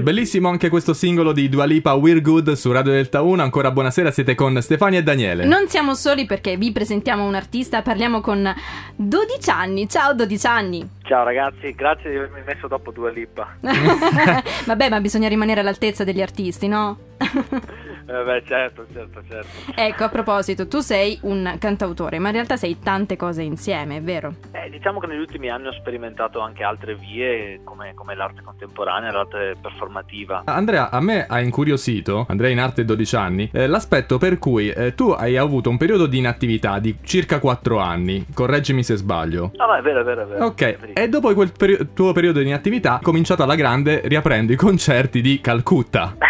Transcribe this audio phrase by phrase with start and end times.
[0.00, 3.42] Bellissimo anche questo singolo di Dua Lipa We're Good su Radio Delta 1.
[3.42, 5.44] Ancora buonasera, siete con Stefania e Daniele.
[5.44, 8.52] Non siamo soli perché vi presentiamo un artista, parliamo con
[8.96, 9.88] 12 anni.
[9.88, 10.88] Ciao 12 anni.
[11.02, 13.56] Ciao ragazzi, grazie di avermi messo dopo Dua Lipa.
[14.66, 16.98] Vabbè, ma bisogna rimanere all'altezza degli artisti, no?
[18.10, 19.48] Eh beh, certo, certo, certo.
[19.74, 24.02] Ecco, a proposito, tu sei un cantautore, ma in realtà sei tante cose insieme, è
[24.02, 24.34] vero?
[24.52, 29.12] Eh, diciamo che negli ultimi anni ho sperimentato anche altre vie come, come l'arte contemporanea,
[29.12, 30.44] l'arte performativa.
[30.46, 34.94] Andrea, a me ha incuriosito, Andrea in arte 12 anni, eh, l'aspetto per cui eh,
[34.94, 39.52] tu hai avuto un periodo di inattività di circa 4 anni, correggimi se sbaglio.
[39.56, 40.46] Ah, no, è vero, è vero, è vero.
[40.46, 45.20] Ok, e dopo quel peri- tuo periodo di inattività, cominciato alla grande riaprendo i concerti
[45.20, 46.16] di Calcutta.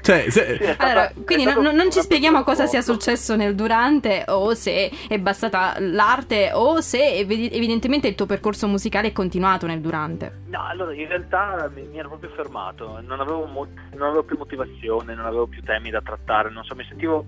[0.00, 0.76] Cioè, se...
[0.78, 5.18] Allora, quindi stato non, non ci spieghiamo cosa sia successo nel durante o se è
[5.18, 10.42] bastata l'arte o se evi- evidentemente il tuo percorso musicale è continuato nel durante.
[10.46, 14.36] No, allora in realtà mi, mi ero proprio fermato, non avevo, mo- non avevo più
[14.36, 17.26] motivazione, non avevo più temi da trattare, non so, mi sentivo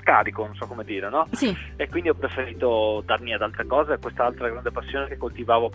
[0.00, 1.26] scarico, non so come dire, no?
[1.30, 5.16] Sì, E quindi ho preferito darmi ad altre cose, a questa altra grande passione che
[5.16, 5.72] coltivavo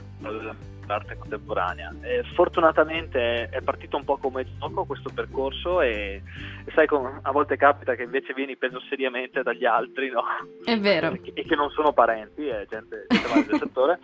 [0.87, 1.93] l'arte contemporanea.
[2.01, 6.21] E fortunatamente è partito un po' come gioco questo percorso e,
[6.65, 10.23] e sai, com- a volte capita che invece vieni preso seriamente dagli altri, no?
[10.63, 11.15] è vero.
[11.37, 13.99] E che- non sono parenti, è gente, gente varia del settore.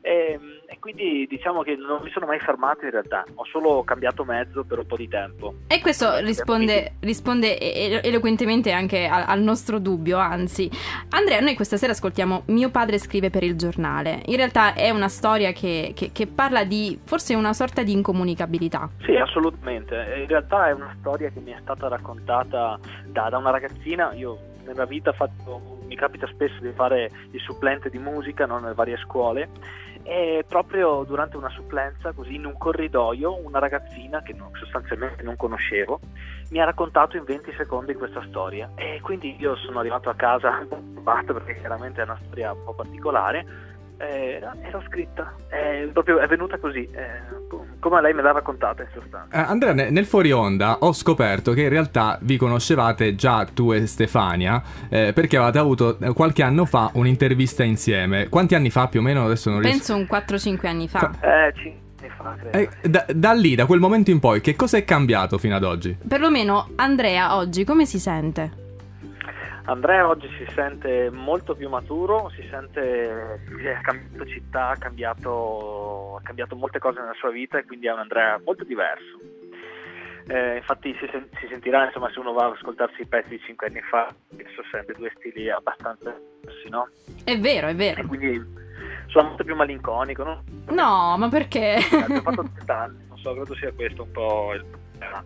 [0.00, 4.24] E, e quindi diciamo che non mi sono mai fermato in realtà, ho solo cambiato
[4.24, 5.54] mezzo per un po' di tempo.
[5.68, 10.68] E questo risponde, risponde eloquentemente anche a- al nostro dubbio, anzi.
[11.10, 14.22] Andrea, noi questa sera ascoltiamo Mio padre scrive per il giornale.
[14.26, 18.88] In realtà è una storia che, che- che parla di forse una sorta di incomunicabilità.
[19.04, 19.94] Sì, assolutamente.
[20.18, 24.12] In realtà è una storia che mi è stata raccontata da, da una ragazzina.
[24.14, 28.74] Io nella vita fatto, mi capita spesso di fare il supplente di musica no, nelle
[28.74, 29.48] varie scuole
[30.02, 35.36] e proprio durante una supplenza, così in un corridoio, una ragazzina che non- sostanzialmente non
[35.36, 36.00] conoscevo
[36.50, 40.66] mi ha raccontato in 20 secondi questa storia e quindi io sono arrivato a casa
[40.68, 43.68] un po' perché chiaramente è una storia un po' particolare.
[44.00, 47.20] Eh, Era, era scritta, è, proprio, è venuta così, eh,
[47.78, 49.36] come lei me l'ha raccontata in sostanza.
[49.36, 53.72] Eh, Andrea, ne- nel fuori onda ho scoperto che in realtà vi conoscevate già tu
[53.72, 58.28] e Stefania eh, perché avevate avuto eh, qualche anno fa un'intervista insieme.
[58.28, 59.24] Quanti anni fa più o meno?
[59.24, 59.76] Adesso non riesco.
[59.76, 61.10] Penso un 4-5 anni fa.
[61.20, 62.58] Eh, cinque anni fa, credo.
[62.58, 65.64] Eh, da, da lì, da quel momento in poi, che cosa è cambiato fino ad
[65.64, 65.96] oggi?
[66.06, 68.68] Perlomeno Andrea oggi come si sente?
[69.70, 76.16] Andrea oggi si sente molto più maturo, si sente che ha cambiato città, ha cambiato,
[76.16, 79.18] ha cambiato molte cose nella sua vita e quindi è un Andrea molto diverso.
[80.26, 83.40] Eh, infatti si, sen- si sentirà, insomma, se uno va ad ascoltarsi i pezzi di
[83.46, 86.88] cinque anni fa, adesso sente due stili abbastanza diversi, no?
[87.24, 88.06] È vero, è E vero.
[88.08, 88.42] quindi
[89.06, 90.42] sono molto più malinconico, no?
[90.70, 91.76] No, ma perché?
[91.92, 95.24] Abbiamo fatto 30 anni, non so, credo sia questo un po' il problema.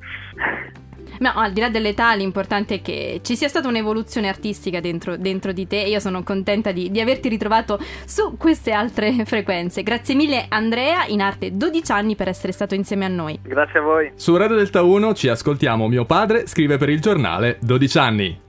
[1.21, 5.53] Ma al di là dell'età, l'importante è che ci sia stata un'evoluzione artistica dentro, dentro
[5.53, 9.83] di te e io sono contenta di, di averti ritrovato su queste altre frequenze.
[9.83, 13.39] Grazie mille Andrea, in arte 12 anni, per essere stato insieme a noi.
[13.43, 14.13] Grazie a voi.
[14.15, 18.44] Su Radio Delta 1 ci ascoltiamo Mio padre scrive per il giornale 12 anni.